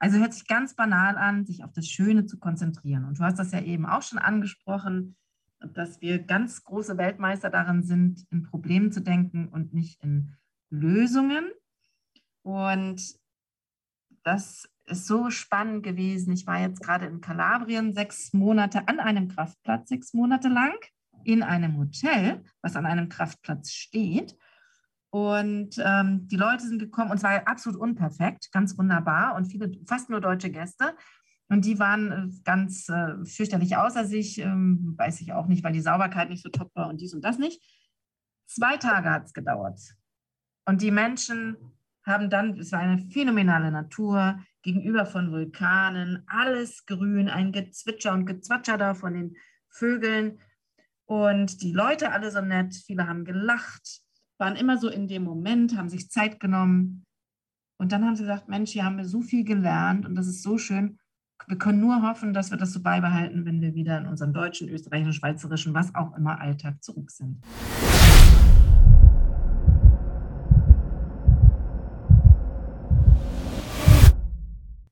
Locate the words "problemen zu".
8.42-9.00